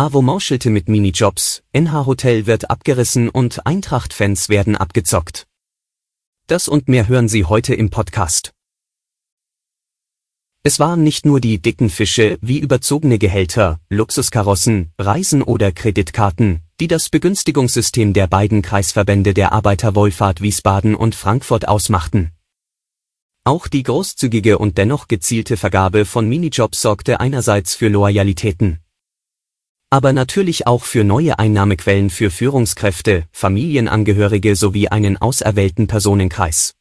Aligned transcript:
AWO 0.00 0.22
mauschelte 0.22 0.70
mit 0.70 0.88
Minijobs, 0.88 1.62
NH 1.74 2.06
Hotel 2.06 2.46
wird 2.46 2.70
abgerissen 2.70 3.28
und 3.28 3.66
Eintracht-Fans 3.66 4.48
werden 4.48 4.74
abgezockt. 4.74 5.46
Das 6.46 6.68
und 6.68 6.88
mehr 6.88 7.06
hören 7.06 7.28
Sie 7.28 7.44
heute 7.44 7.74
im 7.74 7.90
Podcast. 7.90 8.54
Es 10.62 10.80
waren 10.80 11.04
nicht 11.04 11.26
nur 11.26 11.38
die 11.38 11.60
dicken 11.60 11.90
Fische 11.90 12.38
wie 12.40 12.60
überzogene 12.60 13.18
Gehälter, 13.18 13.78
Luxuskarossen, 13.90 14.90
Reisen 14.98 15.42
oder 15.42 15.70
Kreditkarten, 15.70 16.62
die 16.80 16.88
das 16.88 17.10
Begünstigungssystem 17.10 18.14
der 18.14 18.26
beiden 18.26 18.62
Kreisverbände 18.62 19.34
der 19.34 19.52
Arbeiterwohlfahrt 19.52 20.40
Wiesbaden 20.40 20.94
und 20.94 21.14
Frankfurt 21.14 21.68
ausmachten. 21.68 22.30
Auch 23.44 23.68
die 23.68 23.82
großzügige 23.82 24.56
und 24.56 24.78
dennoch 24.78 25.08
gezielte 25.08 25.58
Vergabe 25.58 26.06
von 26.06 26.26
Minijobs 26.26 26.80
sorgte 26.80 27.20
einerseits 27.20 27.74
für 27.74 27.88
Loyalitäten, 27.88 28.80
aber 29.90 30.12
natürlich 30.12 30.68
auch 30.68 30.84
für 30.84 31.02
neue 31.02 31.38
Einnahmequellen 31.40 32.10
für 32.10 32.30
Führungskräfte, 32.30 33.24
Familienangehörige 33.32 34.54
sowie 34.54 34.88
einen 34.88 35.16
auserwählten 35.16 35.88
Personenkreis. 35.88 36.74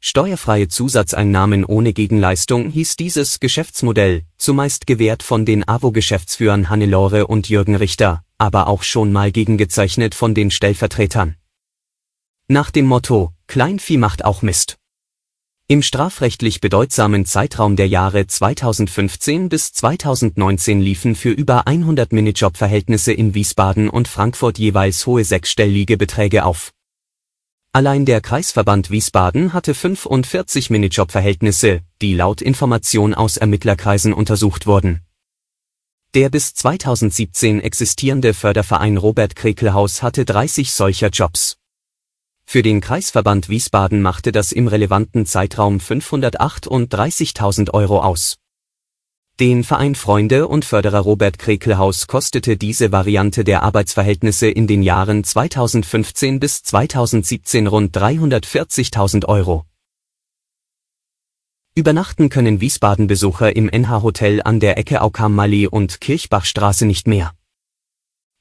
Steuerfreie 0.00 0.68
Zusatzeinnahmen 0.68 1.64
ohne 1.64 1.92
Gegenleistung 1.92 2.70
hieß 2.70 2.96
dieses 2.96 3.38
Geschäftsmodell, 3.40 4.22
zumeist 4.38 4.86
gewährt 4.86 5.22
von 5.22 5.44
den 5.44 5.68
AWO-Geschäftsführern 5.68 6.70
Hannelore 6.70 7.26
und 7.26 7.48
Jürgen 7.48 7.74
Richter, 7.74 8.22
aber 8.38 8.68
auch 8.68 8.82
schon 8.82 9.12
mal 9.12 9.30
gegengezeichnet 9.30 10.14
von 10.14 10.34
den 10.34 10.50
Stellvertretern. 10.50 11.36
Nach 12.48 12.70
dem 12.70 12.86
Motto, 12.86 13.32
Kleinvieh 13.46 13.98
macht 13.98 14.24
auch 14.24 14.42
Mist. 14.42 14.78
Im 15.68 15.82
strafrechtlich 15.82 16.60
bedeutsamen 16.60 17.26
Zeitraum 17.26 17.74
der 17.74 17.88
Jahre 17.88 18.28
2015 18.28 19.48
bis 19.48 19.72
2019 19.72 20.80
liefen 20.80 21.16
für 21.16 21.30
über 21.30 21.66
100 21.66 22.12
Minijob-Verhältnisse 22.12 23.12
in 23.12 23.34
Wiesbaden 23.34 23.88
und 23.88 24.06
Frankfurt 24.06 24.60
jeweils 24.60 25.04
hohe 25.06 25.24
sechsstellige 25.24 25.96
Beträge 25.96 26.44
auf. 26.44 26.70
Allein 27.72 28.04
der 28.04 28.20
Kreisverband 28.20 28.92
Wiesbaden 28.92 29.52
hatte 29.54 29.74
45 29.74 30.70
Minijob-Verhältnisse, 30.70 31.80
die 32.00 32.14
laut 32.14 32.42
Information 32.42 33.12
aus 33.12 33.36
Ermittlerkreisen 33.36 34.12
untersucht 34.12 34.68
wurden. 34.68 35.00
Der 36.14 36.30
bis 36.30 36.54
2017 36.54 37.60
existierende 37.60 38.34
Förderverein 38.34 38.98
Robert 38.98 39.34
Krekelhaus 39.34 40.00
hatte 40.00 40.24
30 40.24 40.70
solcher 40.70 41.08
Jobs. 41.08 41.58
Für 42.48 42.62
den 42.62 42.80
Kreisverband 42.80 43.48
Wiesbaden 43.48 44.00
machte 44.00 44.30
das 44.30 44.52
im 44.52 44.68
relevanten 44.68 45.26
Zeitraum 45.26 45.78
538.000 45.78 47.74
Euro 47.74 48.00
aus. 48.00 48.36
Den 49.40 49.64
Verein 49.64 49.96
Freunde 49.96 50.46
und 50.46 50.64
Förderer 50.64 51.00
Robert 51.00 51.40
Krekelhaus 51.40 52.06
kostete 52.06 52.56
diese 52.56 52.92
Variante 52.92 53.42
der 53.42 53.64
Arbeitsverhältnisse 53.64 54.48
in 54.48 54.68
den 54.68 54.82
Jahren 54.82 55.24
2015 55.24 56.38
bis 56.38 56.62
2017 56.62 57.66
rund 57.66 57.94
340.000 57.96 59.26
Euro. 59.26 59.66
Übernachten 61.74 62.28
können 62.30 62.60
Wiesbaden-Besucher 62.60 63.56
im 63.56 63.68
NH-Hotel 63.68 64.40
an 64.40 64.60
der 64.60 64.78
Ecke 64.78 65.02
Aukam-Mallee 65.02 65.66
und 65.66 66.00
Kirchbachstraße 66.00 66.86
nicht 66.86 67.08
mehr. 67.08 67.32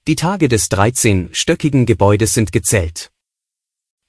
Die 0.08 0.16
Tage 0.16 0.48
des 0.48 0.70
13-stöckigen 0.70 1.86
Gebäudes 1.86 2.36
sind 2.36 2.52
gezählt. 2.52 3.12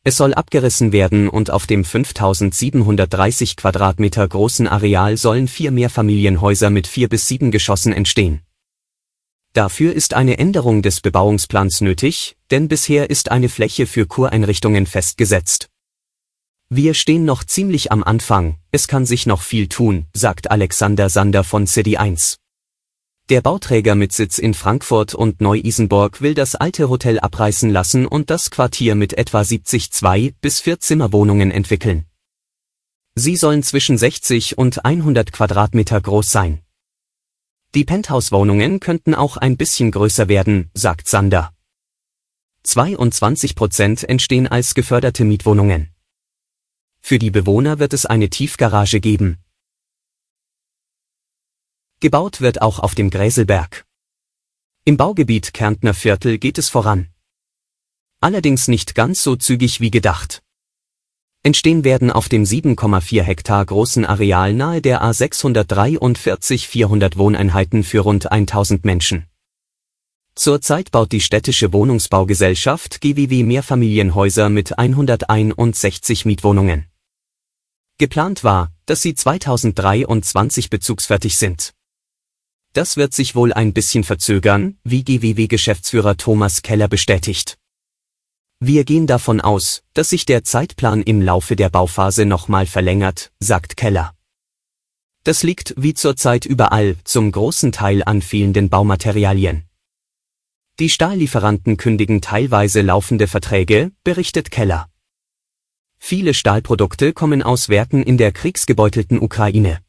Es 0.06 0.18
soll 0.18 0.34
abgerissen 0.34 0.92
werden 0.92 1.28
und 1.28 1.50
auf 1.50 1.66
dem 1.66 1.84
5730 1.84 3.56
Quadratmeter 3.56 4.28
großen 4.28 4.68
Areal 4.68 5.16
sollen 5.16 5.48
vier 5.48 5.72
Mehrfamilienhäuser 5.72 6.70
mit 6.70 6.86
vier 6.86 7.08
bis 7.08 7.26
sieben 7.26 7.50
Geschossen 7.50 7.92
entstehen. 7.92 8.42
Dafür 9.52 9.92
ist 9.92 10.14
eine 10.14 10.38
Änderung 10.38 10.82
des 10.82 11.00
Bebauungsplans 11.00 11.80
nötig, 11.80 12.36
denn 12.52 12.68
bisher 12.68 13.10
ist 13.10 13.32
eine 13.32 13.48
Fläche 13.48 13.88
für 13.88 14.06
Kureinrichtungen 14.06 14.86
festgesetzt. 14.86 15.70
Wir 16.68 16.94
stehen 16.94 17.24
noch 17.24 17.42
ziemlich 17.42 17.90
am 17.90 18.04
Anfang, 18.04 18.58
es 18.70 18.86
kann 18.86 19.06
sich 19.06 19.26
noch 19.26 19.42
viel 19.42 19.66
tun, 19.66 20.06
sagt 20.12 20.52
Alexander 20.52 21.08
Sander 21.08 21.42
von 21.42 21.66
City 21.66 21.96
1. 21.96 22.38
Der 23.28 23.40
Bauträger 23.40 23.96
mit 23.96 24.12
Sitz 24.12 24.38
in 24.38 24.54
Frankfurt 24.54 25.12
und 25.12 25.40
Neu-Isenburg 25.40 26.20
will 26.20 26.34
das 26.34 26.54
alte 26.54 26.88
Hotel 26.88 27.18
abreißen 27.18 27.70
lassen 27.70 28.06
und 28.06 28.30
das 28.30 28.52
Quartier 28.52 28.94
mit 28.94 29.14
etwa 29.14 29.42
70 29.42 29.90
Zwei- 29.90 30.32
bis 30.40 30.60
Vierzimmerwohnungen 30.60 31.50
entwickeln. 31.50 32.06
Sie 33.16 33.34
sollen 33.34 33.64
zwischen 33.64 33.98
60 33.98 34.58
und 34.58 34.84
100 34.84 35.32
Quadratmeter 35.32 36.00
groß 36.00 36.30
sein. 36.30 36.60
Die 37.74 37.84
Penthouse-Wohnungen 37.84 38.78
könnten 38.78 39.16
auch 39.16 39.36
ein 39.36 39.56
bisschen 39.56 39.90
größer 39.90 40.28
werden, 40.28 40.70
sagt 40.72 41.08
Sander. 41.08 41.52
22 42.62 43.56
Prozent 43.56 44.04
entstehen 44.04 44.46
als 44.46 44.76
geförderte 44.76 45.24
Mietwohnungen. 45.24 45.90
Für 47.00 47.18
die 47.18 47.32
Bewohner 47.32 47.80
wird 47.80 47.92
es 47.92 48.06
eine 48.06 48.30
Tiefgarage 48.30 49.00
geben. 49.00 49.38
Gebaut 52.00 52.42
wird 52.42 52.60
auch 52.60 52.78
auf 52.78 52.94
dem 52.94 53.08
Gräselberg. 53.08 53.86
Im 54.84 54.98
Baugebiet 54.98 55.54
Kärntner 55.54 55.94
Viertel 55.94 56.36
geht 56.36 56.58
es 56.58 56.68
voran. 56.68 57.08
Allerdings 58.20 58.68
nicht 58.68 58.94
ganz 58.94 59.22
so 59.22 59.34
zügig 59.34 59.80
wie 59.80 59.90
gedacht. 59.90 60.42
Entstehen 61.42 61.84
werden 61.84 62.10
auf 62.10 62.28
dem 62.28 62.42
7,4 62.42 63.22
Hektar 63.22 63.64
großen 63.64 64.04
Areal 64.04 64.52
nahe 64.52 64.82
der 64.82 65.02
A643 65.02 66.66
400 66.66 67.16
Wohneinheiten 67.16 67.82
für 67.82 68.00
rund 68.00 68.30
1000 68.30 68.84
Menschen. 68.84 69.26
Zurzeit 70.34 70.90
baut 70.90 71.12
die 71.12 71.22
städtische 71.22 71.72
Wohnungsbaugesellschaft 71.72 73.00
GWW 73.00 73.42
Mehrfamilienhäuser 73.42 74.50
mit 74.50 74.78
161 74.78 76.26
Mietwohnungen. 76.26 76.90
Geplant 77.96 78.44
war, 78.44 78.70
dass 78.84 79.00
sie 79.00 79.14
2023 79.14 80.68
bezugsfertig 80.68 81.38
sind. 81.38 81.72
Das 82.76 82.98
wird 82.98 83.14
sich 83.14 83.34
wohl 83.34 83.54
ein 83.54 83.72
bisschen 83.72 84.04
verzögern, 84.04 84.76
wie 84.84 85.02
GWW-Geschäftsführer 85.02 86.18
Thomas 86.18 86.60
Keller 86.60 86.88
bestätigt. 86.88 87.56
Wir 88.60 88.84
gehen 88.84 89.06
davon 89.06 89.40
aus, 89.40 89.82
dass 89.94 90.10
sich 90.10 90.26
der 90.26 90.44
Zeitplan 90.44 91.00
im 91.00 91.22
Laufe 91.22 91.56
der 91.56 91.70
Bauphase 91.70 92.26
nochmal 92.26 92.66
verlängert, 92.66 93.32
sagt 93.40 93.78
Keller. 93.78 94.14
Das 95.24 95.42
liegt 95.42 95.72
wie 95.78 95.94
zurzeit 95.94 96.44
überall 96.44 96.96
zum 97.04 97.32
großen 97.32 97.72
Teil 97.72 98.02
an 98.04 98.20
fehlenden 98.20 98.68
Baumaterialien. 98.68 99.64
Die 100.78 100.90
Stahllieferanten 100.90 101.78
kündigen 101.78 102.20
teilweise 102.20 102.82
laufende 102.82 103.26
Verträge, 103.26 103.90
berichtet 104.04 104.50
Keller. 104.50 104.90
Viele 105.96 106.34
Stahlprodukte 106.34 107.14
kommen 107.14 107.42
aus 107.42 107.70
Werken 107.70 108.02
in 108.02 108.18
der 108.18 108.32
kriegsgebeutelten 108.32 109.18
Ukraine. 109.18 109.80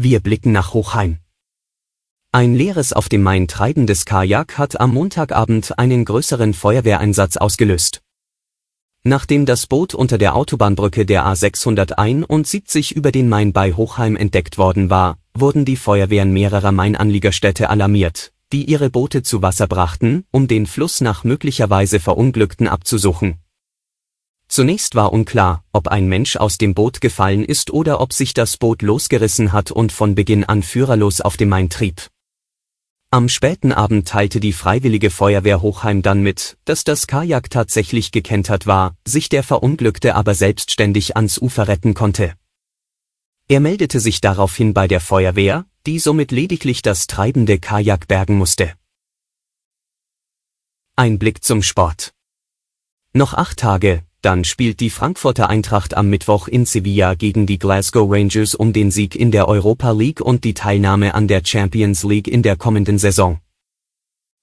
Wir 0.00 0.20
blicken 0.20 0.52
nach 0.52 0.74
Hochheim. 0.74 1.18
Ein 2.30 2.54
leeres 2.54 2.92
auf 2.92 3.08
dem 3.08 3.24
Main 3.24 3.48
treibendes 3.48 4.04
Kajak 4.04 4.56
hat 4.56 4.78
am 4.78 4.94
Montagabend 4.94 5.76
einen 5.76 6.04
größeren 6.04 6.54
Feuerwehreinsatz 6.54 7.36
ausgelöst. 7.36 8.00
Nachdem 9.02 9.44
das 9.44 9.66
Boot 9.66 9.94
unter 9.94 10.16
der 10.16 10.36
Autobahnbrücke 10.36 11.04
der 11.04 11.26
A671 11.26 12.94
über 12.94 13.10
den 13.10 13.28
Main 13.28 13.52
bei 13.52 13.72
Hochheim 13.72 14.14
entdeckt 14.14 14.56
worden 14.56 14.88
war, 14.88 15.18
wurden 15.34 15.64
die 15.64 15.74
Feuerwehren 15.74 16.32
mehrerer 16.32 16.70
Mainanliegerstädte 16.70 17.68
alarmiert, 17.68 18.32
die 18.52 18.66
ihre 18.66 18.90
Boote 18.90 19.24
zu 19.24 19.42
Wasser 19.42 19.66
brachten, 19.66 20.24
um 20.30 20.46
den 20.46 20.66
Fluss 20.66 21.00
nach 21.00 21.24
möglicherweise 21.24 21.98
Verunglückten 21.98 22.68
abzusuchen. 22.68 23.38
Zunächst 24.48 24.94
war 24.94 25.12
unklar, 25.12 25.62
ob 25.72 25.88
ein 25.88 26.08
Mensch 26.08 26.36
aus 26.36 26.56
dem 26.56 26.74
Boot 26.74 27.02
gefallen 27.02 27.44
ist 27.44 27.70
oder 27.70 28.00
ob 28.00 28.14
sich 28.14 28.32
das 28.32 28.56
Boot 28.56 28.80
losgerissen 28.80 29.52
hat 29.52 29.70
und 29.70 29.92
von 29.92 30.14
Beginn 30.14 30.44
an 30.44 30.62
führerlos 30.62 31.20
auf 31.20 31.36
dem 31.36 31.50
Main 31.50 31.68
trieb. 31.68 32.08
Am 33.10 33.28
späten 33.28 33.72
Abend 33.72 34.08
teilte 34.08 34.40
die 34.40 34.52
Freiwillige 34.52 35.10
Feuerwehr 35.10 35.62
Hochheim 35.62 36.02
dann 36.02 36.22
mit, 36.22 36.58
dass 36.64 36.84
das 36.84 37.06
Kajak 37.06 37.50
tatsächlich 37.50 38.10
gekentert 38.10 38.66
war, 38.66 38.96
sich 39.06 39.28
der 39.28 39.42
Verunglückte 39.42 40.14
aber 40.14 40.34
selbstständig 40.34 41.16
ans 41.16 41.38
Ufer 41.38 41.68
retten 41.68 41.94
konnte. 41.94 42.34
Er 43.48 43.60
meldete 43.60 44.00
sich 44.00 44.20
daraufhin 44.20 44.74
bei 44.74 44.88
der 44.88 45.00
Feuerwehr, 45.00 45.64
die 45.86 45.98
somit 45.98 46.32
lediglich 46.32 46.82
das 46.82 47.06
treibende 47.06 47.58
Kajak 47.58 48.08
bergen 48.08 48.36
musste. 48.36 48.74
Ein 50.96 51.18
Blick 51.18 51.44
zum 51.44 51.62
Sport. 51.62 52.12
Noch 53.14 53.32
acht 53.32 53.58
Tage, 53.58 54.04
dann 54.20 54.44
spielt 54.44 54.80
die 54.80 54.90
Frankfurter 54.90 55.48
Eintracht 55.48 55.96
am 55.96 56.10
Mittwoch 56.10 56.48
in 56.48 56.66
Sevilla 56.66 57.14
gegen 57.14 57.46
die 57.46 57.58
Glasgow 57.58 58.10
Rangers 58.10 58.54
um 58.54 58.72
den 58.72 58.90
Sieg 58.90 59.14
in 59.14 59.30
der 59.30 59.46
Europa 59.46 59.92
League 59.92 60.20
und 60.20 60.44
die 60.44 60.54
Teilnahme 60.54 61.14
an 61.14 61.28
der 61.28 61.42
Champions 61.44 62.02
League 62.02 62.26
in 62.26 62.42
der 62.42 62.56
kommenden 62.56 62.98
Saison. 62.98 63.40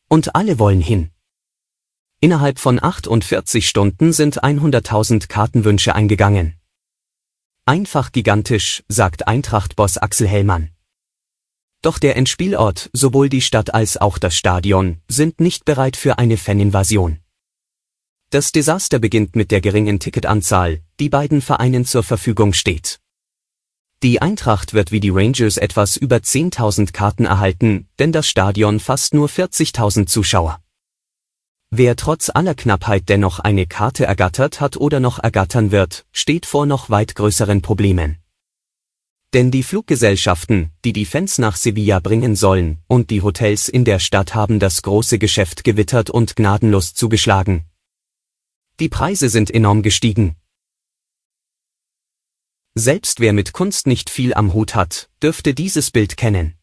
Und 0.07 0.35
alle 0.35 0.59
wollen 0.59 0.81
hin. 0.81 1.09
Innerhalb 2.21 2.59
von 2.59 2.81
48 2.81 3.67
Stunden 3.67 4.13
sind 4.13 4.43
100.000 4.43 5.27
Kartenwünsche 5.27 5.93
eingegangen. 5.93 6.55
Einfach 7.65 8.11
gigantisch, 8.11 8.83
sagt 8.87 9.27
Eintracht-Boss 9.27 9.97
Axel 9.97 10.27
Hellmann. 10.27 10.69
Doch 11.81 11.99
der 11.99 12.15
Endspielort, 12.15 12.89
sowohl 12.93 13.27
die 13.27 13.41
Stadt 13.41 13.73
als 13.73 13.97
auch 13.97 14.17
das 14.17 14.35
Stadion, 14.35 15.01
sind 15.07 15.39
nicht 15.39 15.65
bereit 15.65 15.97
für 15.97 16.17
eine 16.17 16.37
Faninvasion. 16.37 17.19
Das 18.35 18.51
Desaster 18.51 18.99
beginnt 18.99 19.37
mit 19.37 19.49
der 19.49 19.61
geringen 19.61 19.97
Ticketanzahl, 19.97 20.81
die 20.99 21.07
beiden 21.07 21.39
Vereinen 21.39 21.85
zur 21.85 22.03
Verfügung 22.03 22.51
steht. 22.51 22.99
Die 24.03 24.21
Eintracht 24.21 24.73
wird 24.73 24.91
wie 24.91 24.99
die 24.99 25.09
Rangers 25.09 25.55
etwas 25.55 25.95
über 25.95 26.17
10.000 26.17 26.91
Karten 26.91 27.23
erhalten, 27.23 27.87
denn 27.97 28.11
das 28.11 28.27
Stadion 28.27 28.81
fasst 28.81 29.13
nur 29.13 29.29
40.000 29.29 30.07
Zuschauer. 30.07 30.59
Wer 31.69 31.95
trotz 31.95 32.29
aller 32.29 32.55
Knappheit 32.55 33.07
dennoch 33.07 33.39
eine 33.39 33.67
Karte 33.67 34.03
ergattert 34.03 34.59
hat 34.59 34.75
oder 34.75 34.99
noch 34.99 35.17
ergattern 35.23 35.71
wird, 35.71 36.05
steht 36.11 36.45
vor 36.45 36.65
noch 36.65 36.89
weit 36.89 37.15
größeren 37.15 37.61
Problemen. 37.61 38.17
Denn 39.31 39.49
die 39.49 39.63
Fluggesellschaften, 39.63 40.71
die 40.83 40.91
die 40.91 41.05
Fans 41.05 41.37
nach 41.37 41.55
Sevilla 41.55 42.01
bringen 42.01 42.35
sollen, 42.35 42.79
und 42.87 43.11
die 43.11 43.21
Hotels 43.21 43.69
in 43.69 43.85
der 43.85 43.99
Stadt 43.99 44.35
haben 44.35 44.59
das 44.59 44.81
große 44.81 45.19
Geschäft 45.19 45.63
gewittert 45.63 46.09
und 46.09 46.35
gnadenlos 46.35 46.93
zugeschlagen, 46.93 47.63
die 48.79 48.89
Preise 48.89 49.29
sind 49.29 49.49
enorm 49.51 49.83
gestiegen. 49.83 50.35
Selbst 52.73 53.21
wer 53.21 53.31
mit 53.31 53.53
Kunst 53.53 53.87
nicht 53.87 54.09
viel 54.09 54.33
am 54.33 54.53
Hut 54.53 54.75
hat, 54.75 55.09
dürfte 55.23 55.53
dieses 55.53 55.91
Bild 55.91 56.17
kennen. 56.17 56.55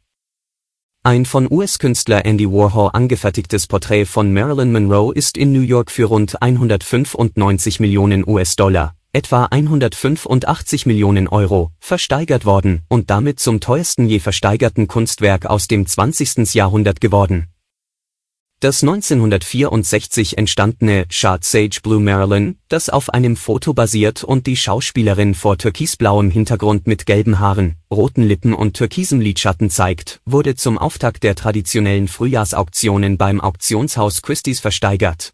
Ein 1.04 1.24
von 1.24 1.50
US-Künstler 1.50 2.26
Andy 2.26 2.46
Warhol 2.48 2.90
angefertigtes 2.92 3.66
Porträt 3.66 4.04
von 4.04 4.32
Marilyn 4.32 4.72
Monroe 4.72 5.14
ist 5.14 5.38
in 5.38 5.52
New 5.52 5.62
York 5.62 5.90
für 5.90 6.04
rund 6.04 6.42
195 6.42 7.80
Millionen 7.80 8.28
US-Dollar, 8.28 8.94
etwa 9.14 9.46
185 9.46 10.84
Millionen 10.84 11.28
Euro, 11.28 11.72
versteigert 11.80 12.44
worden 12.44 12.82
und 12.88 13.08
damit 13.08 13.40
zum 13.40 13.60
teuersten 13.60 14.06
je 14.06 14.20
versteigerten 14.20 14.86
Kunstwerk 14.86 15.46
aus 15.46 15.66
dem 15.66 15.86
20. 15.86 16.52
Jahrhundert 16.52 17.00
geworden. 17.00 17.48
Das 18.62 18.80
1964 18.84 20.38
entstandene 20.38 21.06
Shard 21.08 21.42
Sage 21.42 21.80
Blue 21.82 21.98
Marilyn, 21.98 22.58
das 22.68 22.90
auf 22.90 23.10
einem 23.10 23.34
Foto 23.34 23.74
basiert 23.74 24.22
und 24.22 24.46
die 24.46 24.56
Schauspielerin 24.56 25.34
vor 25.34 25.58
türkisblauem 25.58 26.30
Hintergrund 26.30 26.86
mit 26.86 27.04
gelben 27.04 27.40
Haaren, 27.40 27.74
roten 27.92 28.22
Lippen 28.22 28.54
und 28.54 28.74
türkisem 28.74 29.20
Lidschatten 29.20 29.68
zeigt, 29.68 30.20
wurde 30.26 30.54
zum 30.54 30.78
Auftakt 30.78 31.24
der 31.24 31.34
traditionellen 31.34 32.06
Frühjahrsauktionen 32.06 33.18
beim 33.18 33.40
Auktionshaus 33.40 34.22
Christie's 34.22 34.60
versteigert. 34.60 35.32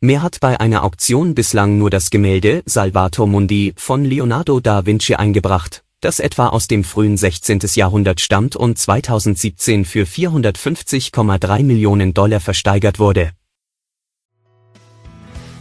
Mehr 0.00 0.20
hat 0.20 0.40
bei 0.40 0.60
einer 0.60 0.84
Auktion 0.84 1.34
bislang 1.34 1.78
nur 1.78 1.88
das 1.88 2.10
Gemälde 2.10 2.62
Salvator 2.66 3.26
Mundi 3.26 3.72
von 3.78 4.04
Leonardo 4.04 4.60
da 4.60 4.84
Vinci 4.84 5.14
eingebracht, 5.14 5.82
das 6.00 6.20
etwa 6.20 6.48
aus 6.48 6.68
dem 6.68 6.84
frühen 6.84 7.16
16. 7.16 7.60
Jahrhundert 7.74 8.20
stammt 8.20 8.56
und 8.56 8.78
2017 8.78 9.84
für 9.84 10.04
450,3 10.04 11.62
Millionen 11.64 12.14
Dollar 12.14 12.40
versteigert 12.40 12.98
wurde. 12.98 13.32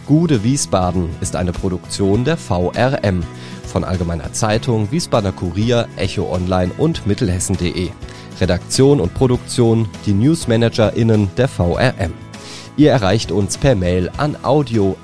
Gude 0.06 0.44
Wiesbaden 0.44 1.10
ist 1.20 1.36
eine 1.36 1.52
Produktion 1.52 2.24
der 2.24 2.38
VRM 2.38 3.24
von 3.66 3.84
Allgemeiner 3.84 4.32
Zeitung, 4.32 4.90
Wiesbadener 4.92 5.34
Kurier, 5.34 5.90
Echo 5.98 6.32
Online 6.34 6.72
und 6.78 7.06
Mittelhessen.de. 7.06 7.90
Redaktion 8.40 9.02
und 9.02 9.14
Produktion 9.14 9.90
die 10.06 10.14
NewsmanagerInnen 10.14 11.30
der 11.36 11.50
VRM. 11.50 12.14
Ihr 12.78 12.92
erreicht 12.92 13.32
uns 13.32 13.58
per 13.58 13.76
Mail 13.76 14.10
an 14.18 14.38
audio.vrm.de. 14.44 14.98